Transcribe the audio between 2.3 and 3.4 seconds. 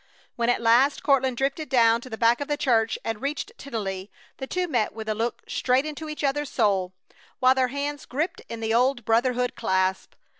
of the church and